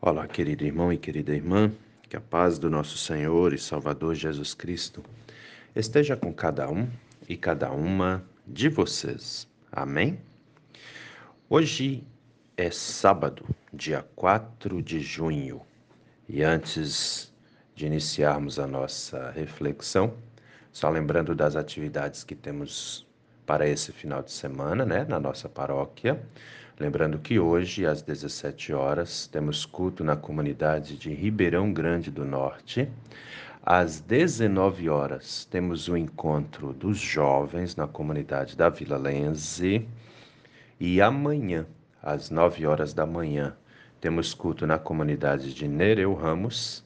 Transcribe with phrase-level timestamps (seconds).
[0.00, 1.72] Olá, querido irmão e querida irmã,
[2.08, 5.02] que a paz do nosso Senhor e Salvador Jesus Cristo
[5.74, 6.88] esteja com cada um
[7.28, 9.48] e cada uma de vocês.
[9.72, 10.20] Amém?
[11.50, 12.06] Hoje
[12.56, 15.62] é sábado, dia 4 de junho,
[16.28, 17.32] e antes
[17.74, 20.14] de iniciarmos a nossa reflexão,
[20.70, 23.04] só lembrando das atividades que temos
[23.44, 26.22] para esse final de semana, né, na nossa paróquia.
[26.80, 32.88] Lembrando que hoje, às 17 horas, temos culto na comunidade de Ribeirão Grande do Norte.
[33.60, 39.88] Às 19 horas, temos o encontro dos jovens na comunidade da Vila Lenze.
[40.78, 41.66] E amanhã,
[42.00, 43.56] às 9 horas da manhã,
[44.00, 46.84] temos culto na comunidade de Nereu Ramos.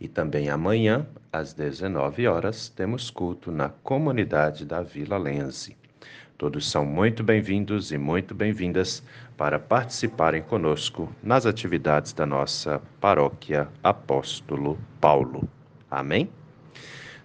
[0.00, 5.76] E também amanhã, às 19 horas, temos culto na comunidade da Vila Lenze.
[6.36, 9.04] Todos são muito bem-vindos e muito bem-vindas
[9.36, 15.48] para participarem conosco nas atividades da nossa paróquia Apóstolo Paulo.
[15.88, 16.28] Amém?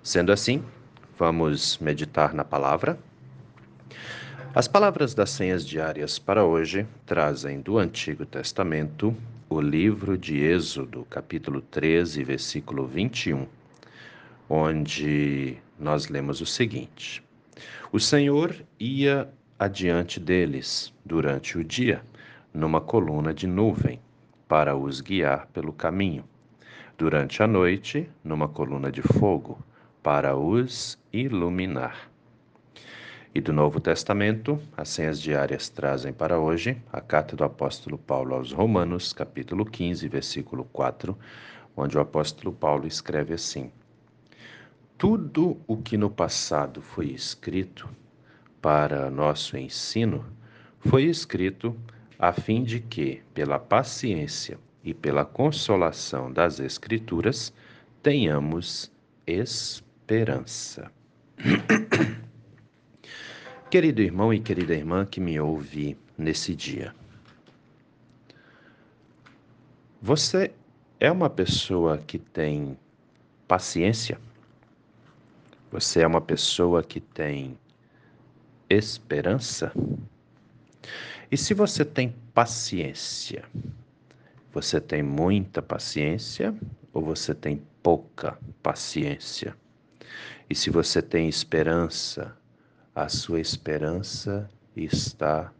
[0.04, 0.64] Sendo assim,
[1.18, 3.00] vamos meditar na palavra.
[4.54, 9.16] As palavras das senhas diárias para hoje trazem do Antigo Testamento
[9.50, 13.48] o livro de Êxodo, capítulo 13, versículo 21,
[14.48, 17.28] onde nós lemos o seguinte.
[17.92, 22.02] O Senhor ia adiante deles durante o dia,
[22.54, 24.00] numa coluna de nuvem,
[24.48, 26.24] para os guiar pelo caminho.
[26.98, 29.64] Durante a noite, numa coluna de fogo,
[30.02, 32.10] para os iluminar.
[33.34, 38.34] E do Novo Testamento, as senhas diárias trazem para hoje a carta do apóstolo Paulo
[38.34, 41.16] aos Romanos, capítulo 15, versículo 4,
[41.78, 43.72] onde o apóstolo Paulo escreve assim:
[45.00, 47.88] tudo o que no passado foi escrito
[48.62, 50.26] para nosso ensino
[50.82, 51.74] foi escrito
[52.20, 57.54] a fim de que, pela paciência e pela consolação das Escrituras,
[58.04, 58.92] tenhamos
[59.26, 60.92] esperança.
[63.72, 66.94] Querido irmão e querida irmã que me ouve nesse dia,
[70.02, 70.52] você
[71.00, 72.78] é uma pessoa que tem
[73.48, 74.20] paciência?
[75.72, 77.58] Você é uma pessoa que tem
[78.68, 79.72] esperança?
[81.32, 83.46] E se você tem paciência,
[84.52, 86.56] você tem muita paciência
[86.92, 89.56] ou você tem pouca paciência?
[90.50, 92.36] E se você tem esperança,
[92.96, 95.54] a sua esperança está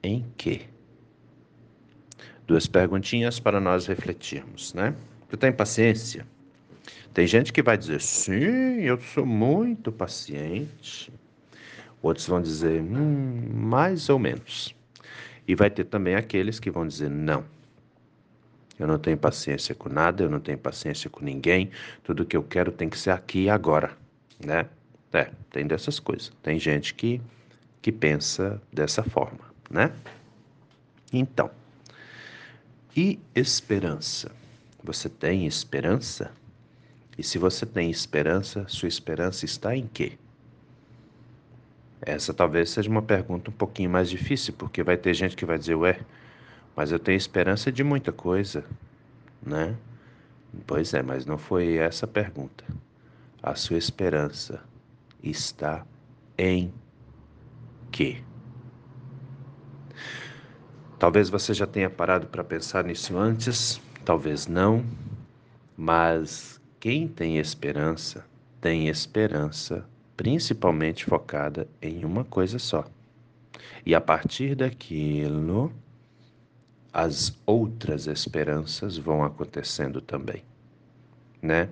[0.00, 0.68] em quê?
[2.46, 4.94] Duas perguntinhas para nós refletirmos, né?
[5.28, 6.24] Você tem paciência?
[7.12, 11.12] Tem gente que vai dizer, sim, eu sou muito paciente.
[12.02, 14.74] Outros vão dizer, hum, mais ou menos.
[15.46, 17.44] E vai ter também aqueles que vão dizer, não.
[18.78, 21.70] Eu não tenho paciência com nada, eu não tenho paciência com ninguém.
[22.02, 23.96] Tudo que eu quero tem que ser aqui e agora,
[24.42, 24.66] né?
[25.12, 26.32] É, tem dessas coisas.
[26.42, 27.20] Tem gente que,
[27.82, 29.92] que pensa dessa forma, né?
[31.12, 31.50] Então,
[32.96, 34.32] e esperança?
[34.82, 36.32] Você tem esperança?
[37.20, 40.12] E se você tem esperança, sua esperança está em quê?
[42.00, 45.58] Essa talvez seja uma pergunta um pouquinho mais difícil, porque vai ter gente que vai
[45.58, 46.00] dizer, ué,
[46.74, 48.64] mas eu tenho esperança de muita coisa,
[49.42, 49.76] né?
[50.66, 52.64] Pois é, mas não foi essa a pergunta.
[53.42, 54.64] A sua esperança
[55.22, 55.84] está
[56.38, 56.72] em
[57.92, 58.22] quê?
[60.98, 64.82] Talvez você já tenha parado para pensar nisso antes, talvez não,
[65.76, 68.24] mas quem tem esperança,
[68.58, 69.84] tem esperança
[70.16, 72.86] principalmente focada em uma coisa só.
[73.84, 75.70] E a partir daquilo,
[76.90, 80.42] as outras esperanças vão acontecendo também,
[81.42, 81.68] né?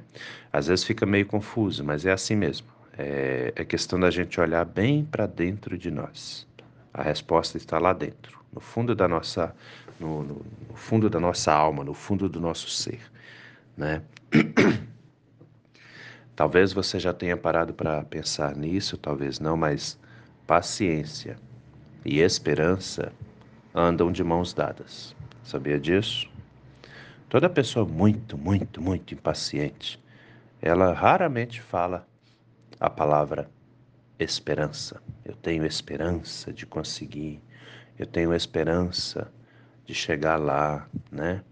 [0.52, 2.68] Às vezes fica meio confuso, mas é assim mesmo.
[2.96, 6.46] É, é questão da gente olhar bem para dentro de nós.
[6.92, 9.54] A resposta está lá dentro, no fundo da nossa,
[9.98, 13.00] no, no, no fundo da nossa alma, no fundo do nosso ser,
[13.74, 14.02] né?
[16.38, 19.98] Talvez você já tenha parado para pensar nisso, talvez não, mas
[20.46, 21.36] paciência
[22.04, 23.12] e esperança
[23.74, 25.16] andam de mãos dadas.
[25.42, 26.30] Sabia disso?
[27.28, 30.00] Toda pessoa muito, muito, muito impaciente,
[30.62, 32.06] ela raramente fala
[32.78, 33.50] a palavra
[34.16, 35.02] esperança.
[35.24, 37.42] Eu tenho esperança de conseguir,
[37.98, 39.28] eu tenho esperança
[39.84, 41.42] de chegar lá, né?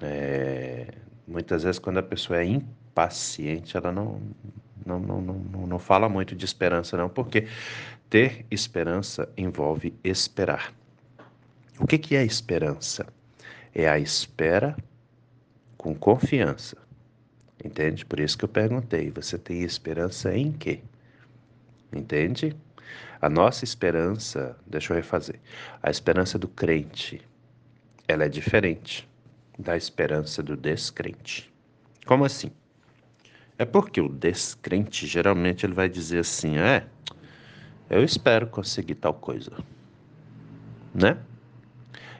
[0.00, 0.94] É,
[1.26, 4.20] muitas vezes quando a pessoa é impaciente, paciente, ela não,
[4.84, 7.48] não, não, não, não fala muito de esperança, não, porque
[8.08, 10.72] ter esperança envolve esperar.
[11.78, 13.06] O que, que é esperança?
[13.74, 14.76] É a espera
[15.76, 16.76] com confiança.
[17.64, 18.04] Entende?
[18.04, 20.80] Por isso que eu perguntei: você tem esperança em quê?
[21.92, 22.56] Entende?
[23.20, 25.40] A nossa esperança, deixa eu refazer,
[25.82, 27.22] a esperança do crente,
[28.06, 29.08] ela é diferente
[29.58, 31.52] da esperança do descrente.
[32.04, 32.50] Como assim?
[33.56, 36.86] É porque o descrente geralmente ele vai dizer assim: é,
[37.88, 39.52] eu espero conseguir tal coisa,
[40.92, 41.18] né?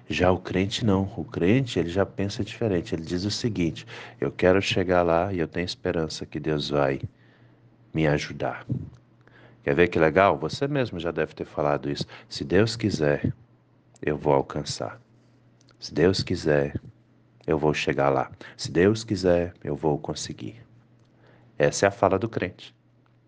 [0.09, 2.95] Já o crente não, o crente ele já pensa diferente.
[2.95, 3.87] Ele diz o seguinte:
[4.21, 7.01] eu quero chegar lá e eu tenho esperança que Deus vai
[7.93, 8.67] me ajudar.
[9.65, 10.39] Quer ver que legal?
[10.39, 12.05] Você mesmo já deve ter falado isso.
[12.29, 13.33] Se Deus quiser,
[14.03, 15.01] eu vou alcançar.
[15.81, 16.79] Se Deus quiser,
[17.47, 18.31] eu vou chegar lá.
[18.57, 20.64] Se Deus quiser, eu vou conseguir.
[21.59, 22.75] Essa é a fala do crente,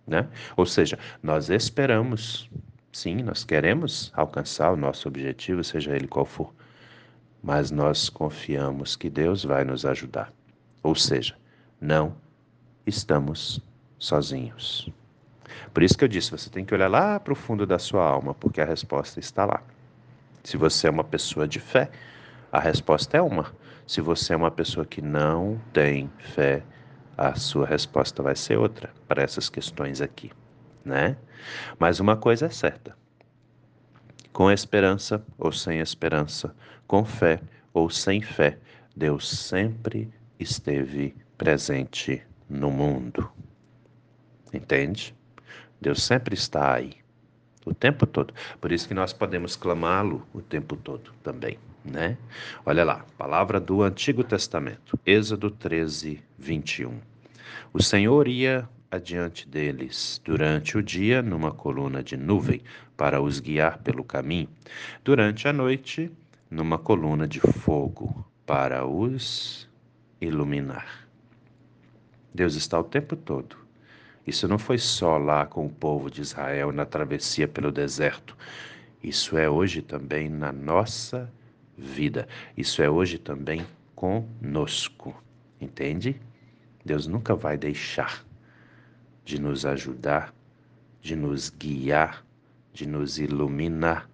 [0.07, 0.29] né?
[0.57, 2.51] Ou seja, nós esperamos,
[2.93, 6.53] sim, nós queremos alcançar o nosso objetivo, seja ele qual for,
[7.43, 10.33] mas nós confiamos que Deus vai nos ajudar.
[10.83, 11.37] Ou seja,
[11.81, 12.17] não
[12.87, 13.61] estamos
[13.99, 14.91] sozinhos.
[15.73, 18.05] Por isso que eu disse, você tem que olhar lá para o fundo da sua
[18.05, 19.63] alma, porque a resposta está lá.
[20.43, 21.91] Se você é uma pessoa de fé,
[22.53, 23.53] a resposta é uma.
[23.87, 26.63] Se você é uma pessoa que não tem fé,
[27.17, 30.31] a sua resposta vai ser outra para essas questões aqui,
[30.85, 31.17] né?
[31.79, 32.97] Mas uma coisa é certa:
[34.33, 36.55] com esperança ou sem esperança,
[36.87, 37.41] com fé
[37.73, 38.59] ou sem fé,
[38.95, 43.31] Deus sempre esteve presente no mundo.
[44.53, 45.15] Entende?
[45.81, 46.95] Deus sempre está aí,
[47.65, 48.33] o tempo todo.
[48.61, 52.17] Por isso que nós podemos clamá-lo o tempo todo também né?
[52.65, 56.99] Olha lá, palavra do Antigo Testamento, Êxodo 13, 21.
[57.73, 62.63] O Senhor ia adiante deles durante o dia numa coluna de nuvem
[62.97, 64.49] para os guiar pelo caminho,
[65.05, 66.11] durante a noite
[66.51, 69.69] numa coluna de fogo para os
[70.21, 71.07] iluminar.
[72.35, 73.57] Deus está o tempo todo.
[74.27, 78.37] Isso não foi só lá com o povo de Israel na travessia pelo deserto.
[79.03, 81.33] Isso é hoje também na nossa
[81.77, 82.27] vida.
[82.57, 85.15] Isso é hoje também conosco,
[85.61, 86.21] entende?
[86.85, 88.25] Deus nunca vai deixar
[89.25, 90.33] de nos ajudar,
[91.01, 92.25] de nos guiar,
[92.73, 94.09] de nos iluminar,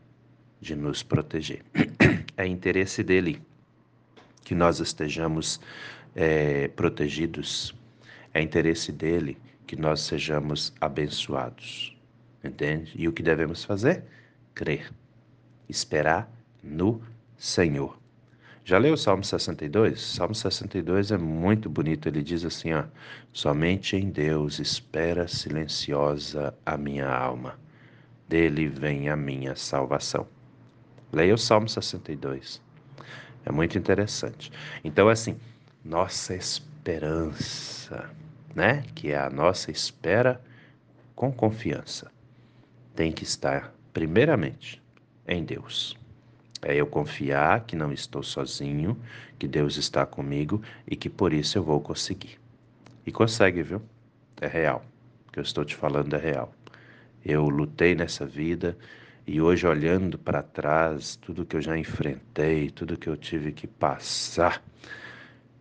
[0.61, 1.62] de nos proteger.
[2.35, 3.43] É interesse dele
[4.43, 5.61] que nós estejamos
[6.15, 7.75] é, protegidos,
[8.32, 9.37] é interesse dele
[9.67, 11.94] que nós sejamos abençoados,
[12.43, 12.93] entende?
[12.97, 14.03] E o que devemos fazer?
[14.55, 14.91] Crer,
[15.69, 16.31] esperar
[16.62, 17.03] no
[17.43, 17.99] Senhor.
[18.65, 20.00] Já leu o Salmo 62?
[20.00, 22.06] Salmo 62 é muito bonito.
[22.06, 22.85] Ele diz assim: ó,
[23.33, 27.59] somente em Deus espera silenciosa a minha alma,
[28.29, 30.25] dele vem a minha salvação.
[31.12, 32.62] Leia o Salmo 62.
[33.44, 34.53] É muito interessante.
[34.85, 35.37] Então, assim,
[35.85, 38.09] nossa esperança,
[38.55, 38.85] né?
[38.94, 40.41] Que é a nossa espera
[41.17, 42.09] com confiança,
[42.94, 44.81] tem que estar, primeiramente,
[45.27, 46.00] em Deus.
[46.62, 48.97] É eu confiar que não estou sozinho,
[49.38, 52.38] que Deus está comigo e que por isso eu vou conseguir.
[53.05, 53.82] E consegue, viu?
[54.41, 54.85] É real.
[55.29, 56.55] O que eu estou te falando é real.
[57.25, 58.76] Eu lutei nessa vida
[59.26, 63.67] e hoje, olhando para trás, tudo que eu já enfrentei, tudo que eu tive que
[63.67, 64.62] passar,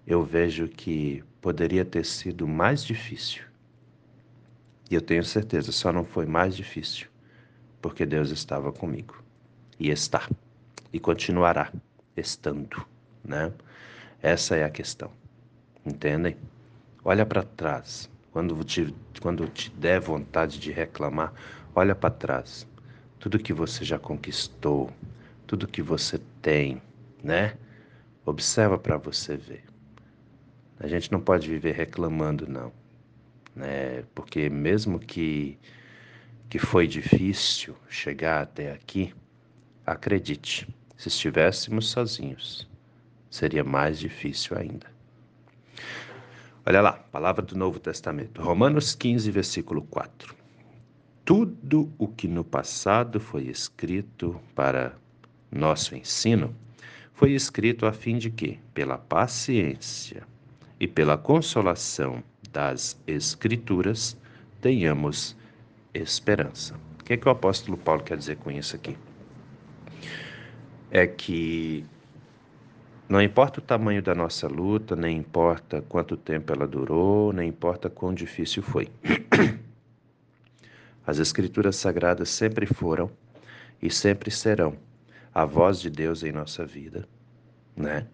[0.06, 3.44] eu vejo que poderia ter sido mais difícil.
[4.90, 7.07] E eu tenho certeza, só não foi mais difícil
[7.81, 9.21] porque Deus estava comigo
[9.80, 10.30] e está
[10.92, 11.71] e continuará
[12.16, 12.86] estando,
[13.24, 13.52] né?
[14.21, 15.12] Essa é a questão.
[15.86, 16.38] Entendem?
[17.04, 18.10] Olha para trás.
[18.31, 21.33] Quando te, quando te der vontade de reclamar,
[21.76, 22.68] olha para trás.
[23.19, 24.90] Tudo que você já conquistou,
[25.45, 26.81] tudo que você tem,
[27.24, 27.57] né?
[28.26, 29.64] Observa para você ver.
[30.80, 32.71] A gente não pode viver reclamando, não.
[33.56, 34.04] Né?
[34.16, 35.57] Porque mesmo que,
[36.50, 39.14] que foi difícil chegar até aqui,
[39.86, 40.68] acredite,
[41.02, 42.70] se estivéssemos sozinhos,
[43.28, 44.86] seria mais difícil ainda.
[46.64, 50.36] Olha lá, palavra do Novo Testamento, Romanos 15, versículo 4.
[51.26, 54.94] Tudo o que no passado foi escrito para
[55.52, 56.56] nosso ensino
[57.16, 60.22] foi escrito a fim de que, pela paciência
[60.80, 64.16] e pela consolação das Escrituras,
[64.62, 65.36] tenhamos
[65.96, 66.80] esperança.
[67.00, 68.96] O que, é que o apóstolo Paulo quer dizer com isso aqui?
[70.92, 71.86] É que
[73.07, 77.90] não importa o tamanho da nossa luta, nem importa quanto tempo ela durou, nem importa
[77.90, 78.90] quão difícil foi.
[81.07, 83.10] As Escrituras Sagradas sempre foram
[83.81, 84.78] e sempre serão
[85.33, 87.07] a voz de Deus em nossa vida,
[87.76, 88.06] né?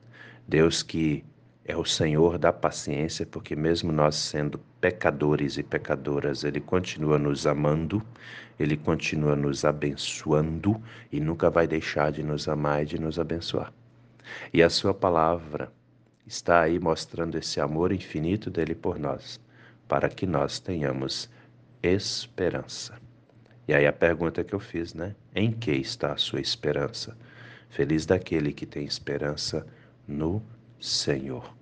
[0.47, 1.25] Deus que
[1.67, 7.45] é o Senhor da paciência, porque mesmo nós sendo pecadores e pecadoras, Ele continua nos
[7.45, 8.01] amando,
[8.57, 10.81] Ele continua nos abençoando
[11.11, 13.73] e nunca vai deixar de nos amar e de nos abençoar.
[14.53, 15.69] E a Sua palavra
[16.25, 19.37] está aí mostrando esse amor infinito dele por nós,
[19.89, 21.29] para que nós tenhamos
[21.83, 22.97] esperança.
[23.67, 25.13] E aí a pergunta que eu fiz, né?
[25.35, 27.17] Em que está a sua esperança?
[27.69, 29.67] Feliz daquele que tem esperança
[30.07, 30.41] no
[30.79, 31.57] Senhor.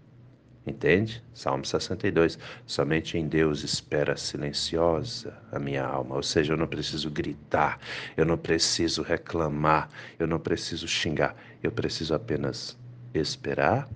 [0.67, 1.23] Entende?
[1.31, 2.39] Salmo 62.
[2.65, 6.15] Somente em Deus espera silenciosa a minha alma.
[6.15, 7.79] Ou seja, eu não preciso gritar,
[8.17, 11.35] eu não preciso reclamar, eu não preciso xingar.
[11.61, 12.75] Eu preciso apenas
[13.13, 13.87] esperar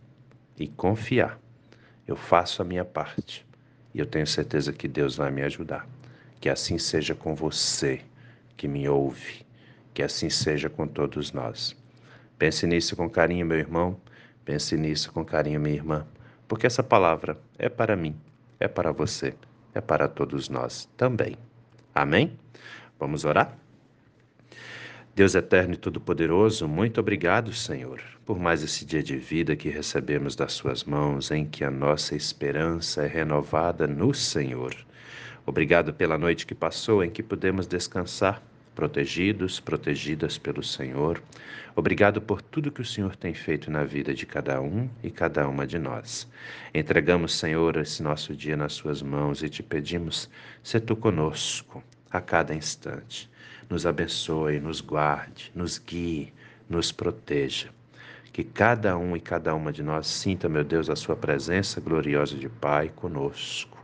[0.60, 1.40] e confiar.
[2.08, 3.46] Eu faço a minha parte
[3.94, 5.88] e eu tenho certeza que Deus vai me ajudar.
[6.40, 8.02] Que assim seja com você
[8.56, 9.46] que me ouve,
[9.94, 11.76] que assim seja com todos nós.
[12.38, 14.00] Pense nisso com carinho, meu irmão.
[14.50, 16.08] Pense nisso com carinho, minha irmã
[16.50, 18.20] porque essa palavra é para mim,
[18.60, 19.36] é para você,
[19.72, 21.38] é para todos nós também.
[21.94, 22.36] Amém?
[23.00, 23.56] Vamos orar?
[25.14, 30.36] Deus eterno e todo-poderoso, muito obrigado, Senhor, por mais esse dia de vida que recebemos
[30.36, 34.76] das Suas mãos, em que a nossa esperança é renovada no Senhor.
[35.46, 38.42] Obrigado pela noite que passou, em que pudemos descansar
[38.80, 41.22] protegidos, protegidas pelo Senhor.
[41.76, 45.50] Obrigado por tudo que o Senhor tem feito na vida de cada um e cada
[45.50, 46.26] uma de nós.
[46.74, 50.30] Entregamos, Senhor, esse nosso dia nas Suas mãos e te pedimos,
[50.64, 53.30] se tu conosco a cada instante.
[53.70, 56.32] Nos abençoe, nos guarde, nos guie,
[56.70, 57.68] nos proteja.
[58.32, 62.38] Que cada um e cada uma de nós sinta, meu Deus, a Sua presença gloriosa
[62.38, 63.79] de Pai conosco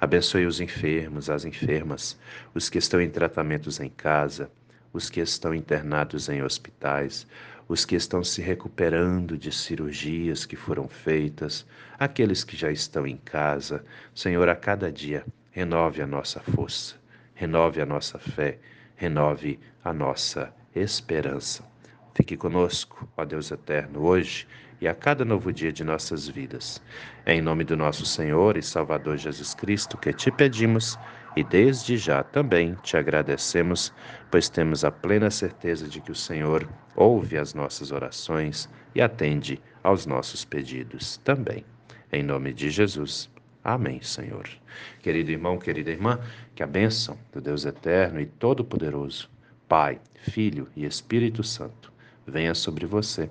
[0.00, 2.18] Abençoe os enfermos, as enfermas,
[2.54, 4.50] os que estão em tratamentos em casa,
[4.92, 7.26] os que estão internados em hospitais,
[7.68, 11.64] os que estão se recuperando de cirurgias que foram feitas,
[11.98, 13.84] aqueles que já estão em casa.
[14.14, 16.96] Senhor, a cada dia, renove a nossa força,
[17.34, 18.58] renove a nossa fé,
[18.96, 21.64] renove a nossa esperança.
[22.14, 24.48] Fique conosco, ó Deus eterno, hoje
[24.80, 26.82] e a cada novo dia de nossas vidas.
[27.26, 30.98] É em nome do nosso Senhor e Salvador Jesus Cristo que te pedimos
[31.36, 33.92] e desde já também te agradecemos,
[34.30, 39.60] pois temos a plena certeza de que o Senhor ouve as nossas orações e atende
[39.82, 41.64] aos nossos pedidos também.
[42.12, 43.30] Em nome de Jesus.
[43.62, 44.48] Amém, Senhor.
[45.00, 46.18] Querido irmão, querida irmã,
[46.54, 49.30] que a bênção do Deus eterno e todo-poderoso,
[49.68, 51.92] Pai, Filho e Espírito Santo,
[52.26, 53.30] venha sobre você